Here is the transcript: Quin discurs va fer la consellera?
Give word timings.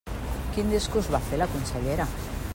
Quin 0.55 0.73
discurs 0.75 1.11
va 1.17 1.21
fer 1.29 1.41
la 1.43 1.49
consellera? 1.57 2.09